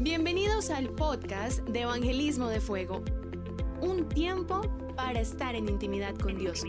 [0.00, 3.02] Bienvenidos al podcast de Evangelismo de Fuego.
[3.80, 4.60] Un tiempo
[4.94, 6.64] para estar en intimidad con Dios.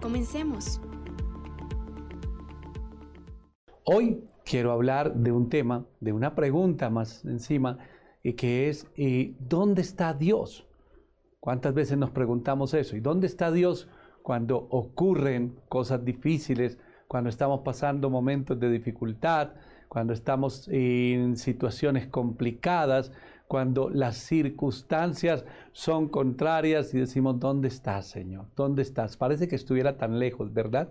[0.00, 0.80] Comencemos.
[3.84, 7.76] Hoy quiero hablar de un tema, de una pregunta más encima,
[8.22, 10.66] y que es, ¿y ¿dónde está Dios?
[11.38, 12.96] ¿Cuántas veces nos preguntamos eso?
[12.96, 13.88] ¿Y dónde está Dios
[14.22, 16.78] cuando ocurren cosas difíciles,
[17.08, 19.50] cuando estamos pasando momentos de dificultad,
[19.88, 23.12] cuando estamos en situaciones complicadas,
[23.46, 28.46] cuando las circunstancias son contrarias y decimos, ¿dónde estás, Señor?
[28.56, 29.16] ¿Dónde estás?
[29.16, 30.88] Parece que estuviera tan lejos, ¿verdad?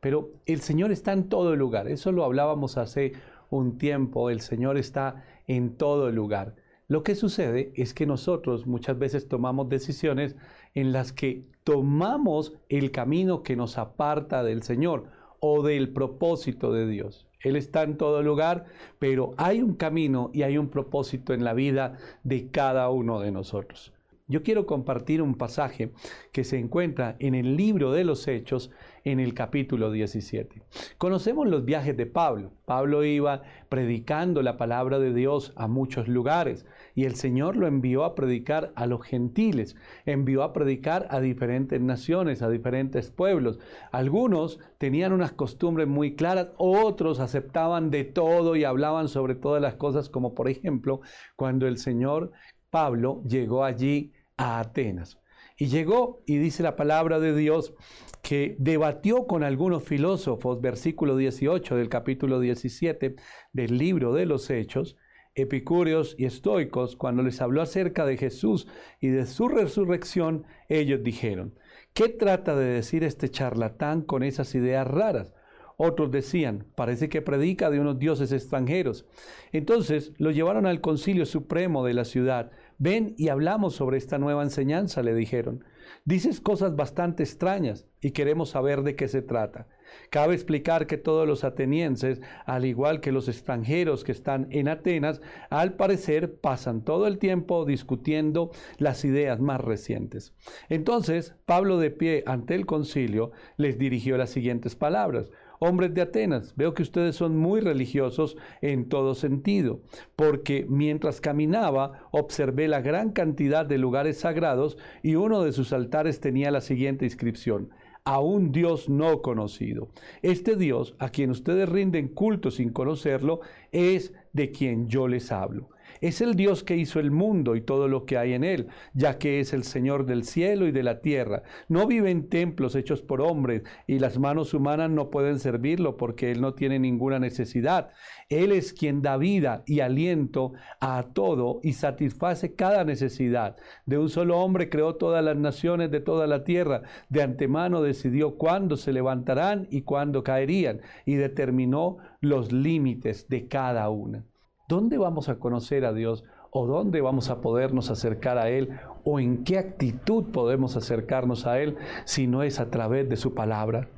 [0.00, 1.88] Pero el Señor está en todo lugar.
[1.88, 3.12] Eso lo hablábamos hace
[3.50, 4.30] un tiempo.
[4.30, 6.54] El Señor está en todo lugar.
[6.88, 10.36] Lo que sucede es que nosotros muchas veces tomamos decisiones
[10.74, 15.06] en las que tomamos el camino que nos aparta del Señor
[15.40, 17.25] o del propósito de Dios.
[17.40, 18.64] Él está en todo lugar,
[18.98, 23.30] pero hay un camino y hay un propósito en la vida de cada uno de
[23.30, 23.92] nosotros.
[24.28, 25.92] Yo quiero compartir un pasaje
[26.32, 28.72] que se encuentra en el libro de los Hechos
[29.04, 30.62] en el capítulo 17.
[30.98, 32.50] Conocemos los viajes de Pablo.
[32.64, 38.04] Pablo iba predicando la palabra de Dios a muchos lugares y el Señor lo envió
[38.04, 43.58] a predicar a los gentiles, envió a predicar a diferentes naciones, a diferentes pueblos.
[43.92, 49.74] Algunos tenían unas costumbres muy claras, otros aceptaban de todo y hablaban sobre todas las
[49.74, 51.02] cosas, como por ejemplo
[51.36, 52.32] cuando el Señor
[52.70, 55.20] Pablo llegó allí a Atenas.
[55.58, 57.74] Y llegó, y dice la palabra de Dios,
[58.22, 63.16] que debatió con algunos filósofos, versículo 18 del capítulo 17
[63.52, 64.96] del libro de los Hechos,
[65.36, 68.66] epicúreos y estoicos, cuando les habló acerca de Jesús
[69.00, 71.54] y de su resurrección, ellos dijeron,
[71.94, 75.32] ¿qué trata de decir este charlatán con esas ideas raras?
[75.76, 79.06] Otros decían, parece que predica de unos dioses extranjeros.
[79.52, 84.42] Entonces lo llevaron al concilio supremo de la ciudad Ven y hablamos sobre esta nueva
[84.42, 85.64] enseñanza, le dijeron.
[86.04, 89.66] Dices cosas bastante extrañas y queremos saber de qué se trata.
[90.10, 95.20] Cabe explicar que todos los atenienses, al igual que los extranjeros que están en Atenas,
[95.50, 100.34] al parecer pasan todo el tiempo discutiendo las ideas más recientes.
[100.68, 105.30] Entonces, Pablo de pie ante el concilio les dirigió las siguientes palabras.
[105.58, 109.80] Hombres de Atenas, veo que ustedes son muy religiosos en todo sentido,
[110.14, 116.20] porque mientras caminaba observé la gran cantidad de lugares sagrados y uno de sus altares
[116.20, 117.70] tenía la siguiente inscripción
[118.06, 119.88] a un Dios no conocido.
[120.22, 123.40] Este Dios, a quien ustedes rinden culto sin conocerlo,
[123.72, 125.70] es de quien yo les hablo.
[126.00, 129.18] Es el Dios que hizo el mundo y todo lo que hay en él, ya
[129.18, 131.42] que es el Señor del cielo y de la tierra.
[131.68, 136.30] No vive en templos hechos por hombres y las manos humanas no pueden servirlo porque
[136.30, 137.90] Él no tiene ninguna necesidad.
[138.28, 143.56] Él es quien da vida y aliento a todo y satisface cada necesidad.
[143.84, 146.82] De un solo hombre creó todas las naciones de toda la tierra.
[147.08, 153.88] De antemano decidió cuándo se levantarán y cuándo caerían y determinó los límites de cada
[153.90, 154.24] una.
[154.68, 156.24] ¿Dónde vamos a conocer a Dios?
[156.50, 158.70] ¿O dónde vamos a podernos acercar a Él?
[159.04, 163.34] ¿O en qué actitud podemos acercarnos a Él si no es a través de su
[163.34, 163.88] palabra?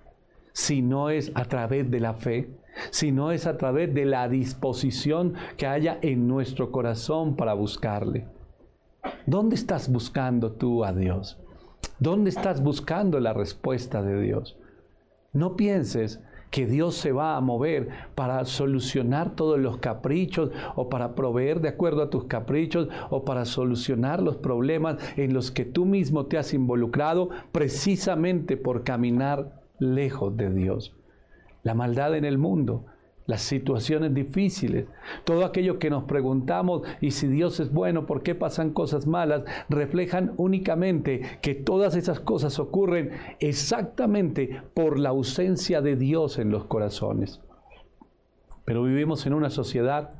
[0.52, 2.50] Si no es a través de la fe?
[2.90, 8.26] Si no es a través de la disposición que haya en nuestro corazón para buscarle.
[9.24, 11.38] ¿Dónde estás buscando tú a Dios?
[11.98, 14.58] ¿Dónde estás buscando la respuesta de Dios?
[15.32, 21.14] No pienses que Dios se va a mover para solucionar todos los caprichos o para
[21.14, 25.84] proveer de acuerdo a tus caprichos o para solucionar los problemas en los que tú
[25.84, 30.94] mismo te has involucrado precisamente por caminar lejos de Dios.
[31.62, 32.86] La maldad en el mundo
[33.28, 34.86] las situaciones difíciles,
[35.24, 39.44] todo aquello que nos preguntamos y si Dios es bueno, ¿por qué pasan cosas malas?
[39.68, 46.64] reflejan únicamente que todas esas cosas ocurren exactamente por la ausencia de Dios en los
[46.64, 47.42] corazones.
[48.64, 50.14] Pero vivimos en una sociedad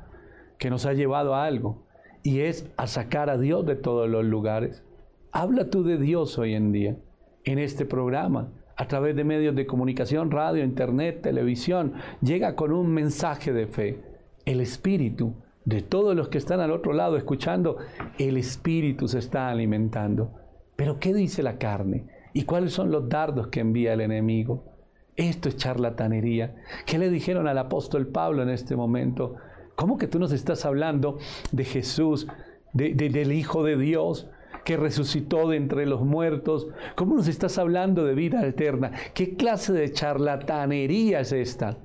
[0.59, 1.87] que nos ha llevado a algo
[2.21, 4.83] y es a sacar a Dios de todos los lugares.
[5.31, 6.95] Habla tú de Dios hoy en día
[7.43, 12.87] en este programa a través de medios de comunicación, radio, internet, televisión, llega con un
[12.87, 13.99] mensaje de fe.
[14.45, 15.33] el espíritu
[15.65, 17.77] de todos los que están al otro lado escuchando,
[18.17, 20.33] el espíritu se está alimentando.
[20.77, 22.05] Pero ¿qué dice la carne?
[22.33, 24.63] ¿Y cuáles son los dardos que envía el enemigo?
[25.17, 26.55] Esto es charlatanería.
[26.85, 29.35] ¿Qué le dijeron al apóstol Pablo en este momento?
[29.75, 31.17] ¿Cómo que tú nos estás hablando
[31.51, 32.27] de Jesús,
[32.71, 34.29] del Hijo de Dios,
[34.69, 36.67] que resucitó de entre los muertos?
[36.93, 38.91] ¿Cómo nos estás hablando de vida eterna?
[39.15, 41.79] ¿Qué clase de charlatanería es esta?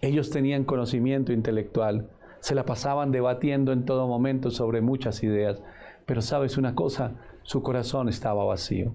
[0.00, 5.60] Ellos tenían conocimiento intelectual, se la pasaban debatiendo en todo momento sobre muchas ideas,
[6.06, 8.94] pero sabes una cosa, su corazón estaba vacío,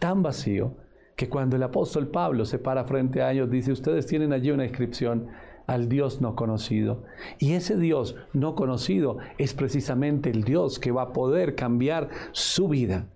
[0.00, 0.74] tan vacío
[1.14, 4.64] que cuando el apóstol Pablo se para frente a ellos dice, ustedes tienen allí una
[4.64, 5.28] inscripción
[5.66, 7.04] al Dios no conocido.
[7.38, 12.68] Y ese Dios no conocido es precisamente el Dios que va a poder cambiar su
[12.68, 13.06] vida,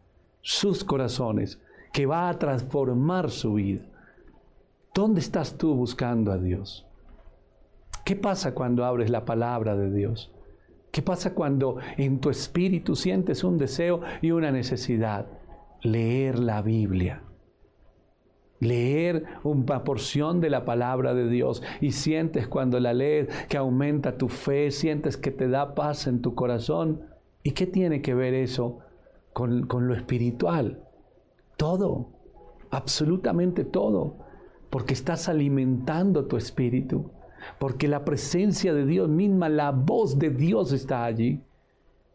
[0.43, 1.61] sus corazones,
[1.93, 3.82] que va a transformar su vida.
[4.94, 6.87] ¿Dónde estás tú buscando a Dios?
[8.05, 10.32] ¿Qué pasa cuando abres la palabra de Dios?
[10.91, 15.26] ¿Qué pasa cuando en tu espíritu sientes un deseo y una necesidad?
[15.82, 17.23] Leer la Biblia.
[18.61, 24.17] Leer una porción de la palabra de Dios y sientes cuando la lees que aumenta
[24.17, 27.03] tu fe, sientes que te da paz en tu corazón.
[27.43, 28.79] ¿Y qué tiene que ver eso
[29.33, 30.85] con, con lo espiritual?
[31.57, 32.11] Todo,
[32.71, 34.17] absolutamente todo,
[34.69, 37.11] porque estás alimentando tu espíritu
[37.59, 41.43] porque la presencia de Dios misma, la voz de Dios está allí.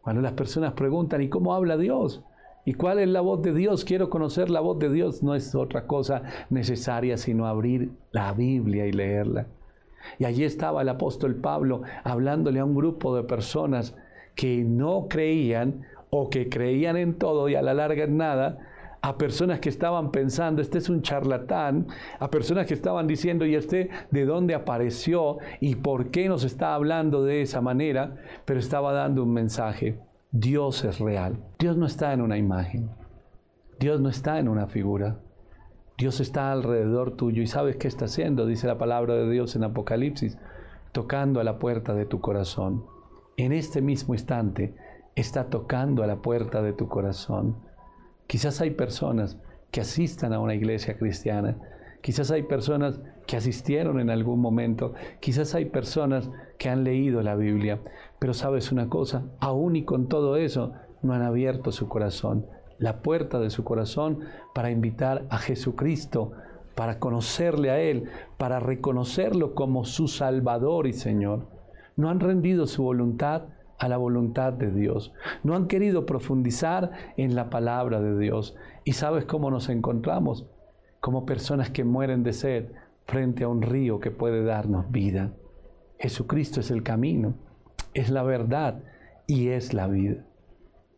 [0.02, 2.22] Cuando las personas preguntan, ¿y cómo habla Dios?
[2.66, 3.84] ¿Y cuál es la voz de Dios?
[3.84, 5.22] Quiero conocer la voz de Dios.
[5.22, 9.46] No es otra cosa necesaria sino abrir la Biblia y leerla.
[10.18, 13.94] Y allí estaba el apóstol Pablo hablándole a un grupo de personas
[14.34, 18.58] que no creían o que creían en todo y a la larga en nada,
[19.00, 21.86] a personas que estaban pensando, este es un charlatán,
[22.18, 26.74] a personas que estaban diciendo, ¿y este de dónde apareció y por qué nos está
[26.74, 28.16] hablando de esa manera?
[28.44, 29.96] Pero estaba dando un mensaje.
[30.30, 31.44] Dios es real.
[31.58, 32.90] Dios no está en una imagen.
[33.78, 35.20] Dios no está en una figura.
[35.98, 39.64] Dios está alrededor tuyo y sabes qué está haciendo, dice la palabra de Dios en
[39.64, 40.38] Apocalipsis,
[40.92, 42.84] tocando a la puerta de tu corazón.
[43.36, 44.74] En este mismo instante
[45.14, 47.56] está tocando a la puerta de tu corazón
[48.26, 49.38] Quizás hay personas
[49.70, 51.56] que asistan a una iglesia cristiana,
[52.00, 57.34] quizás hay personas que asistieron en algún momento, quizás hay personas que han leído la
[57.34, 57.80] Biblia,
[58.18, 60.72] pero sabes una cosa, aún y con todo eso,
[61.02, 62.46] no han abierto su corazón,
[62.78, 64.20] la puerta de su corazón
[64.54, 66.32] para invitar a Jesucristo,
[66.74, 71.48] para conocerle a Él, para reconocerlo como su Salvador y Señor.
[71.96, 73.44] No han rendido su voluntad
[73.78, 75.12] a la voluntad de Dios.
[75.42, 78.56] No han querido profundizar en la palabra de Dios.
[78.84, 80.46] ¿Y sabes cómo nos encontramos?
[81.06, 82.64] Como personas que mueren de sed
[83.06, 85.34] frente a un río que puede darnos vida.
[86.00, 87.36] Jesucristo es el camino,
[87.94, 88.82] es la verdad
[89.28, 90.26] y es la vida.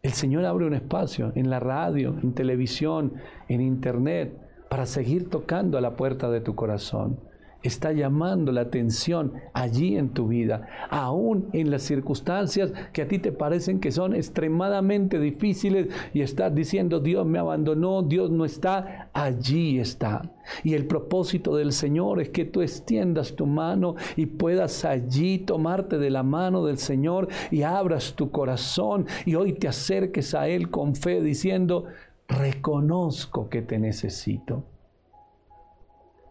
[0.00, 3.16] El Señor abre un espacio en la radio, en televisión,
[3.48, 4.32] en internet,
[4.70, 7.20] para seguir tocando a la puerta de tu corazón
[7.62, 13.18] está llamando la atención allí en tu vida, aún en las circunstancias que a ti
[13.18, 19.10] te parecen que son extremadamente difíciles y estás diciendo, Dios me abandonó, Dios no está,
[19.12, 20.22] allí está.
[20.62, 25.98] Y el propósito del Señor es que tú extiendas tu mano y puedas allí tomarte
[25.98, 30.70] de la mano del Señor y abras tu corazón y hoy te acerques a Él
[30.70, 31.84] con fe diciendo,
[32.28, 34.64] reconozco que te necesito.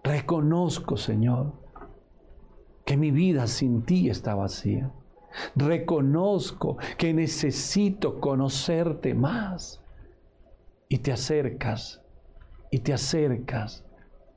[0.08, 1.52] Reconozco, Señor,
[2.86, 4.90] que mi vida sin ti está vacía.
[5.54, 9.84] Reconozco que necesito conocerte más.
[10.88, 12.02] Y te acercas,
[12.72, 13.84] y te acercas,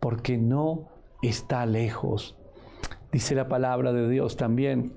[0.00, 0.89] porque no
[1.23, 2.37] está lejos.
[3.12, 4.95] Dice la palabra de Dios también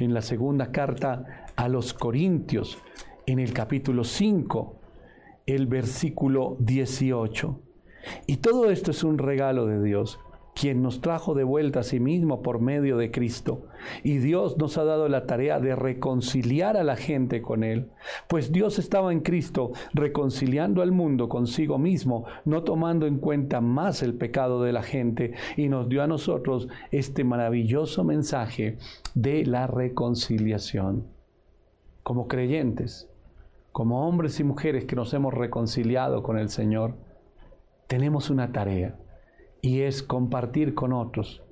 [0.00, 2.76] en la segunda carta a los Corintios,
[3.24, 4.80] en el capítulo 5,
[5.46, 7.69] el versículo 18.
[8.26, 10.18] Y todo esto es un regalo de Dios,
[10.54, 13.66] quien nos trajo de vuelta a sí mismo por medio de Cristo.
[14.02, 17.90] Y Dios nos ha dado la tarea de reconciliar a la gente con Él.
[18.28, 24.02] Pues Dios estaba en Cristo reconciliando al mundo consigo mismo, no tomando en cuenta más
[24.02, 28.76] el pecado de la gente, y nos dio a nosotros este maravilloso mensaje
[29.14, 31.06] de la reconciliación.
[32.02, 33.08] Como creyentes,
[33.72, 36.96] como hombres y mujeres que nos hemos reconciliado con el Señor,
[37.90, 38.94] tenemos una tarea
[39.60, 41.42] y es compartir con otros,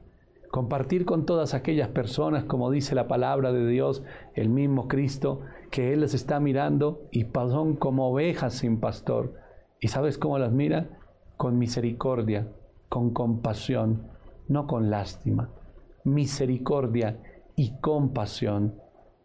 [0.53, 4.05] compartir con todas aquellas personas, como dice la palabra de Dios,
[4.35, 5.41] el mismo Cristo,
[5.73, 9.35] que Él les está mirando y son como ovejas sin pastor.
[9.81, 11.01] ¿Y sabes cómo las mira?
[11.37, 12.47] Con misericordia,
[12.89, 14.07] con compasión,
[14.47, 15.51] no con lástima.
[16.05, 17.19] Misericordia
[17.57, 18.77] y compasión.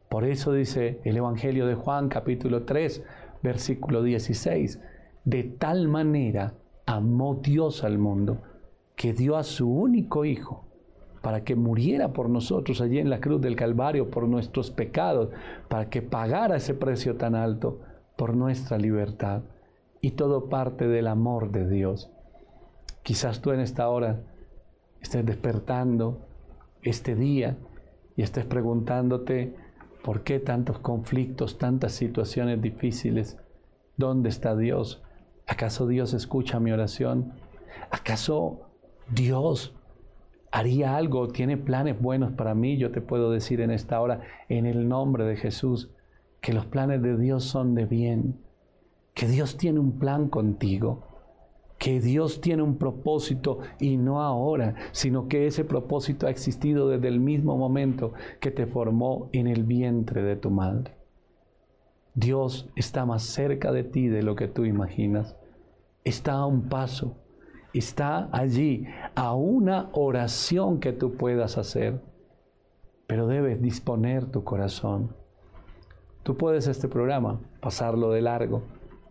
[0.09, 3.03] Por eso dice el Evangelio de Juan capítulo 3,
[3.43, 4.81] versículo 16,
[5.25, 8.41] de tal manera amó Dios al mundo
[8.95, 10.65] que dio a su único Hijo
[11.23, 15.29] para que muriera por nosotros allí en la cruz del Calvario por nuestros pecados,
[15.69, 17.79] para que pagara ese precio tan alto
[18.17, 19.41] por nuestra libertad.
[20.01, 22.11] Y todo parte del amor de Dios.
[23.03, 24.19] Quizás tú en esta hora
[25.01, 26.27] estés despertando
[26.81, 27.55] este día
[28.17, 29.55] y estés preguntándote
[30.03, 33.37] por qué tantos conflictos, tantas situaciones difíciles.
[33.95, 35.01] ¿Dónde está Dios?
[35.47, 37.33] ¿Acaso Dios escucha mi oración?
[37.91, 38.69] ¿Acaso
[39.09, 39.75] Dios
[40.53, 44.67] haría algo, tiene planes buenos para mí, yo te puedo decir en esta hora, en
[44.67, 45.89] el nombre de Jesús,
[46.41, 48.39] que los planes de Dios son de bien,
[49.15, 51.07] que Dios tiene un plan contigo,
[51.79, 57.07] que Dios tiene un propósito y no ahora, sino que ese propósito ha existido desde
[57.07, 61.02] el mismo momento que te formó en el vientre de tu madre.
[62.15, 65.35] Dios está más cerca de ti de lo que tú imaginas.
[66.03, 67.17] Está a un paso
[67.73, 72.01] está allí a una oración que tú puedas hacer,
[73.07, 75.15] pero debes disponer tu corazón.
[76.21, 78.63] Tú puedes este programa pasarlo de largo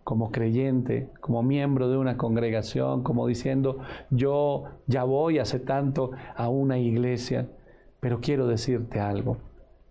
[0.03, 3.79] como creyente, como miembro de una congregación, como diciendo,
[4.09, 7.49] yo ya voy hace tanto a una iglesia,
[7.99, 9.37] pero quiero decirte algo,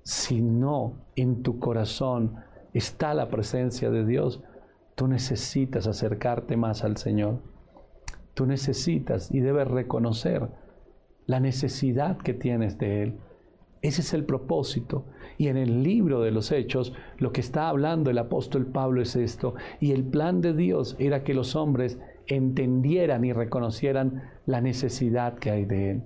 [0.03, 2.37] si no en tu corazón
[2.79, 4.43] está la presencia de Dios,
[4.95, 7.41] tú necesitas acercarte más al Señor.
[8.35, 10.49] Tú necesitas y debes reconocer
[11.27, 13.15] la necesidad que tienes de Él.
[13.83, 15.07] Ese es el propósito.
[15.39, 19.17] Y en el libro de los Hechos, lo que está hablando el apóstol Pablo es
[19.17, 19.55] esto.
[19.81, 25.51] Y el plan de Dios era que los hombres entendieran y reconocieran la necesidad que
[25.51, 26.03] hay de Él.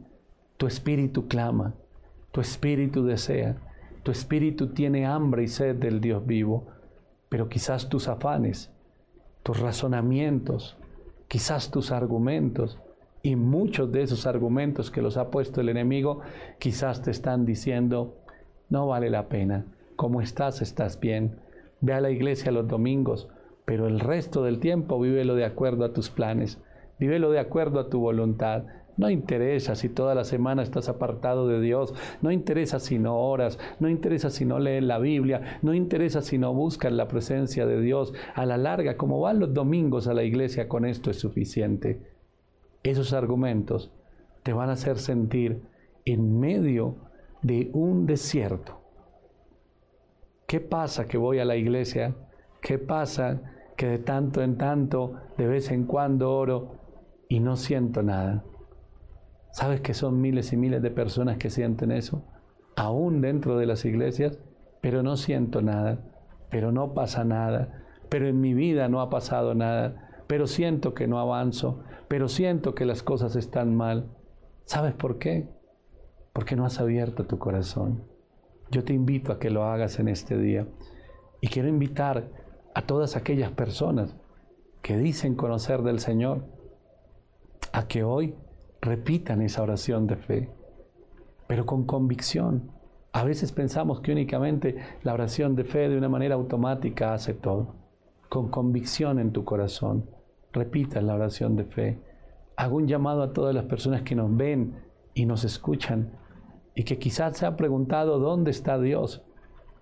[0.56, 1.74] Tu espíritu clama,
[2.32, 3.56] tu espíritu desea,
[4.06, 6.68] tu espíritu tiene hambre y sed del Dios vivo,
[7.28, 8.70] pero quizás tus afanes,
[9.42, 10.76] tus razonamientos,
[11.26, 12.78] quizás tus argumentos
[13.24, 16.20] y muchos de esos argumentos que los ha puesto el enemigo,
[16.60, 18.14] quizás te están diciendo,
[18.68, 21.40] no vale la pena, como estás, estás bien,
[21.80, 23.26] ve a la iglesia los domingos,
[23.64, 26.62] pero el resto del tiempo vívelo de acuerdo a tus planes,
[27.00, 31.60] vívelo de acuerdo a tu voluntad, no interesa si toda la semana estás apartado de
[31.60, 36.22] Dios, no interesa si no oras, no interesa si no lees la Biblia, no interesa
[36.22, 38.14] si no buscas la presencia de Dios.
[38.34, 42.00] A la larga, como van los domingos a la iglesia, con esto es suficiente.
[42.82, 43.92] Esos argumentos
[44.42, 45.62] te van a hacer sentir
[46.04, 46.96] en medio
[47.42, 48.80] de un desierto.
[50.46, 52.14] ¿Qué pasa que voy a la iglesia?
[52.62, 53.42] ¿Qué pasa
[53.76, 56.76] que de tanto en tanto, de vez en cuando oro
[57.28, 58.44] y no siento nada?
[59.50, 62.24] ¿Sabes que son miles y miles de personas que sienten eso?
[62.76, 64.38] Aún dentro de las iglesias,
[64.80, 65.98] pero no siento nada,
[66.50, 71.06] pero no pasa nada, pero en mi vida no ha pasado nada, pero siento que
[71.06, 74.10] no avanzo, pero siento que las cosas están mal.
[74.64, 75.48] ¿Sabes por qué?
[76.32, 78.04] Porque no has abierto tu corazón.
[78.70, 80.66] Yo te invito a que lo hagas en este día.
[81.40, 82.30] Y quiero invitar
[82.74, 84.16] a todas aquellas personas
[84.82, 86.44] que dicen conocer del Señor
[87.72, 88.34] a que hoy
[88.86, 90.48] repitan esa oración de fe,
[91.46, 92.70] pero con convicción.
[93.12, 97.74] A veces pensamos que únicamente la oración de fe de una manera automática hace todo.
[98.28, 100.08] Con convicción en tu corazón,
[100.52, 101.98] repita la oración de fe.
[102.56, 104.76] Hago un llamado a todas las personas que nos ven
[105.14, 106.12] y nos escuchan
[106.74, 109.22] y que quizás se han preguntado dónde está Dios.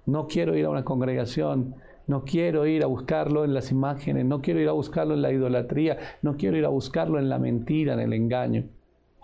[0.06, 4.40] No quiero ir a una congregación, no quiero ir a buscarlo en las imágenes, no
[4.40, 7.94] quiero ir a buscarlo en la idolatría, no quiero ir a buscarlo en la mentira,
[7.94, 8.64] en el engaño.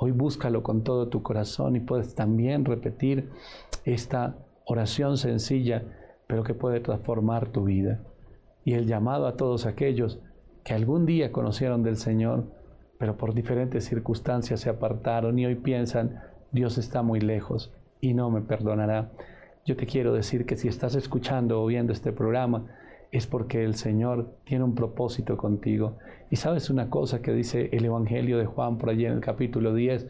[0.03, 3.29] Hoy búscalo con todo tu corazón y puedes también repetir
[3.85, 5.83] esta oración sencilla,
[6.27, 8.01] pero que puede transformar tu vida.
[8.65, 10.19] Y el llamado a todos aquellos
[10.65, 12.45] que algún día conocieron del Señor,
[12.97, 18.31] pero por diferentes circunstancias se apartaron y hoy piensan, Dios está muy lejos y no
[18.31, 19.11] me perdonará.
[19.67, 22.65] Yo te quiero decir que si estás escuchando o viendo este programa,
[23.13, 25.99] es porque el Señor tiene un propósito contigo.
[26.31, 29.75] Y sabes una cosa que dice el Evangelio de Juan por allí en el capítulo
[29.75, 30.07] 10,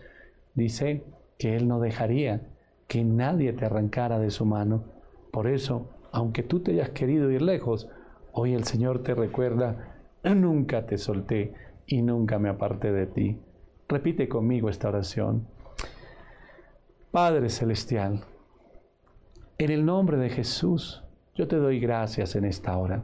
[0.55, 1.05] dice
[1.39, 2.43] que Él no dejaría
[2.87, 4.85] que nadie te arrancara de su mano.
[5.33, 7.89] Por eso, aunque tú te hayas querido ir lejos,
[8.33, 11.55] hoy el Señor te recuerda, nunca te solté
[11.87, 13.39] y nunca me aparté de ti.
[13.89, 15.47] Repite conmigo esta oración.
[17.11, 18.25] Padre Celestial,
[19.59, 21.03] en el nombre de Jesús,
[21.41, 23.03] yo te doy gracias en esta hora,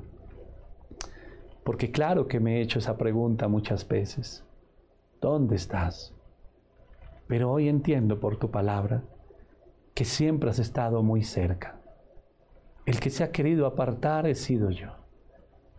[1.64, 4.44] porque claro que me he hecho esa pregunta muchas veces.
[5.22, 6.14] ¿Dónde estás?
[7.28, 9.04] Pero hoy entiendo por tu palabra
[9.94, 11.80] que siempre has estado muy cerca.
[12.84, 14.90] El que se ha querido apartar he sido yo.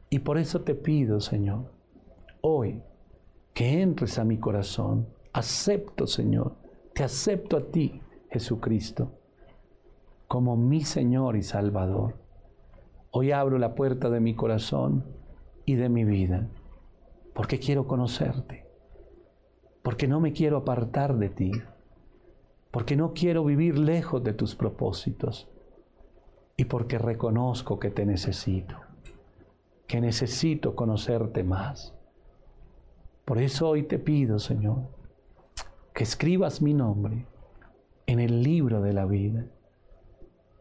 [0.10, 1.72] Y por eso te pido, Señor,
[2.42, 2.82] hoy
[3.54, 5.08] que entres a mi corazón.
[5.32, 6.56] Acepto, Señor,
[6.96, 9.12] te acepto a ti, Jesucristo,
[10.28, 12.26] como mi Señor y Salvador.
[13.12, 15.06] Hoy abro la puerta de mi corazón
[15.66, 16.48] y de mi vida,
[17.34, 18.68] porque quiero conocerte,
[19.82, 21.52] porque no me quiero apartar de ti
[22.72, 25.50] porque no quiero vivir lejos de tus propósitos
[26.58, 28.76] y porque reconozco que te necesito,
[29.88, 31.96] que necesito conocerte más.
[33.26, 34.90] Por eso hoy te pido, Señor,
[35.94, 37.26] que escribas mi nombre
[38.06, 39.48] en el libro de la vida.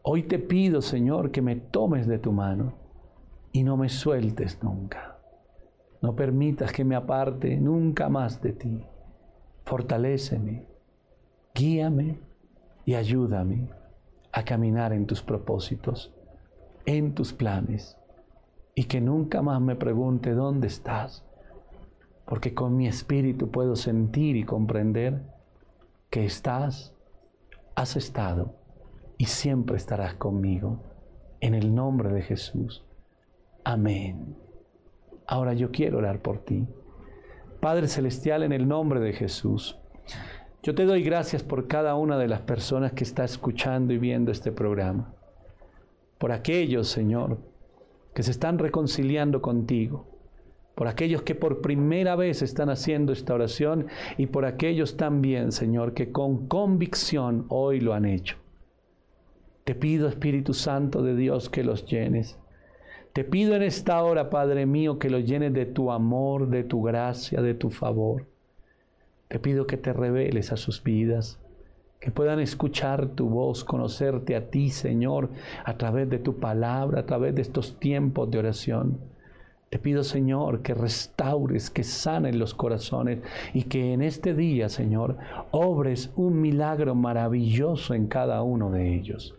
[0.09, 2.75] Hoy te pido, Señor, que me tomes de tu mano
[3.51, 5.17] y no me sueltes nunca.
[6.01, 8.85] No permitas que me aparte nunca más de ti.
[9.65, 10.65] Fortaléceme
[11.53, 12.21] Guíame
[12.85, 13.67] y ayúdame
[14.31, 16.15] a caminar en tus propósitos,
[16.85, 17.97] en tus planes,
[18.75, 21.25] y que nunca más me pregunte dónde estás,
[22.25, 25.21] porque con mi espíritu puedo sentir y comprender
[26.09, 26.95] que estás,
[27.75, 28.56] has estado
[29.17, 30.79] y siempre estarás conmigo.
[31.39, 32.83] En el nombre de Jesús.
[33.63, 34.35] Amén.
[35.27, 36.65] Ahora yo quiero orar por ti.
[37.59, 39.77] Padre Celestial, en el nombre de Jesús.
[40.63, 44.31] Yo te doy gracias por cada una de las personas que está escuchando y viendo
[44.31, 45.13] este programa.
[46.17, 47.37] Por aquellos, Señor,
[48.13, 50.07] que se están reconciliando contigo.
[50.75, 55.93] Por aquellos que por primera vez están haciendo esta oración y por aquellos también, Señor,
[55.93, 58.37] que con convicción hoy lo han hecho.
[59.67, 62.39] Te pido, Espíritu Santo de Dios, que los llenes.
[63.11, 66.81] Te pido en esta hora, Padre mío, que los llenes de tu amor, de tu
[66.81, 68.27] gracia, de tu favor.
[69.27, 71.37] Te pido que te reveles a sus vidas,
[71.99, 75.31] que puedan escuchar tu voz, conocerte a ti, Señor,
[75.65, 78.99] a través de tu palabra, a través de estos tiempos de oración.
[79.69, 83.19] Te pido, Señor, que restaures, que sanen los corazones
[83.53, 85.17] y que en este día, Señor,
[85.51, 89.36] obres un milagro maravilloso en cada uno de ellos.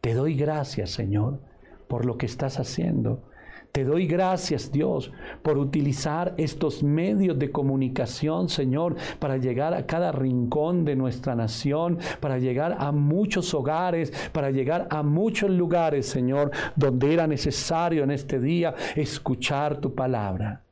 [0.00, 1.40] Te doy gracias, Señor,
[1.88, 3.30] por lo que estás haciendo
[3.72, 10.10] te doy gracias, Dios, por utilizar estos medios de comunicación, Señor, para llegar a cada
[10.10, 16.50] rincón de nuestra nación, para llegar a muchos hogares, para llegar a muchos lugares, Señor,
[16.74, 20.64] donde era necesario en este día escuchar tu palabra.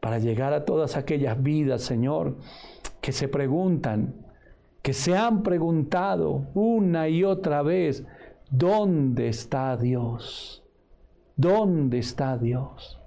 [0.00, 2.36] Para llegar a todas aquellas vidas, Señor,
[3.00, 4.14] que se preguntan,
[4.82, 8.04] que se han preguntado una y otra vez,
[8.50, 10.62] ¿dónde está Dios?
[11.36, 12.97] ¿Dónde está Dios?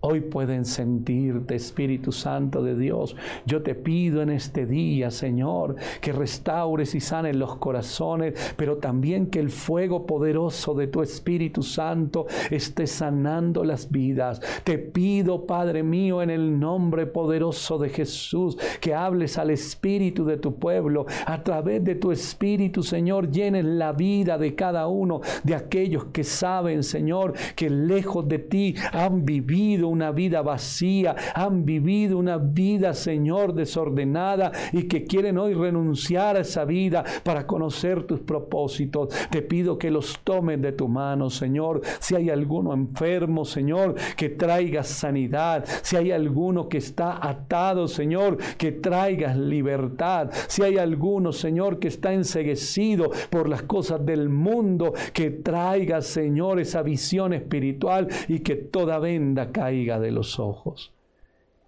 [0.00, 3.16] Hoy pueden sentirte, Espíritu Santo de Dios.
[3.46, 9.26] Yo te pido en este día, Señor, que restaures y sanes los corazones, pero también
[9.26, 14.40] que el fuego poderoso de tu Espíritu Santo esté sanando las vidas.
[14.62, 20.36] Te pido, Padre mío, en el nombre poderoso de Jesús, que hables al Espíritu de
[20.36, 21.06] tu pueblo.
[21.26, 26.22] A través de tu Espíritu, Señor, llenes la vida de cada uno de aquellos que
[26.22, 32.94] saben, Señor, que lejos de ti han vivido una vida vacía, han vivido una vida,
[32.94, 39.08] Señor, desordenada y que quieren hoy renunciar a esa vida para conocer tus propósitos.
[39.30, 41.80] Te pido que los tomes de tu mano, Señor.
[42.00, 45.64] Si hay alguno enfermo, Señor, que traigas sanidad.
[45.82, 50.30] Si hay alguno que está atado, Señor, que traigas libertad.
[50.48, 56.60] Si hay alguno, Señor, que está enseguecido por las cosas del mundo, que traigas, Señor,
[56.60, 60.92] esa visión espiritual y que toda venda caiga de los ojos.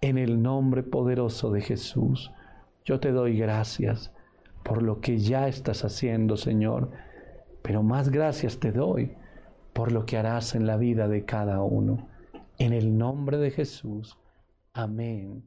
[0.01, 2.31] En el nombre poderoso de Jesús,
[2.83, 4.11] yo te doy gracias
[4.63, 6.91] por lo que ya estás haciendo, Señor,
[7.61, 9.13] pero más gracias te doy
[9.73, 12.09] por lo que harás en la vida de cada uno.
[12.57, 14.17] En el nombre de Jesús.
[14.73, 15.43] Amén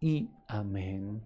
[0.00, 1.22] y amén.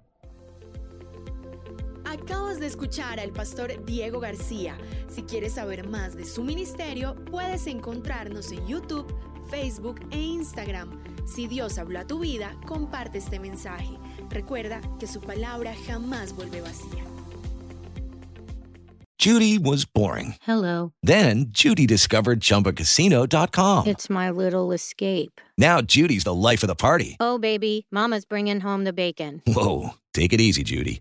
[2.04, 4.76] Acabas de escuchar al pastor Diego García.
[5.08, 9.06] Si quieres saber más de su ministerio, puedes encontrarnos en YouTube
[9.50, 10.90] Facebook e Instagram.
[11.26, 13.98] Si Dios habló a tu vida, comparte este mensaje.
[14.30, 17.04] Recuerda que su palabra jamás vuelve vacía.
[19.20, 20.36] Judy was boring.
[20.42, 20.92] Hello.
[21.02, 23.88] Then Judy discovered chumbacasino.com.
[23.88, 25.40] It's my little escape.
[25.58, 27.16] Now Judy's the life of the party.
[27.18, 29.42] Oh, baby, Mama's bringing home the bacon.
[29.44, 29.94] Whoa.
[30.14, 31.00] Take it easy, Judy.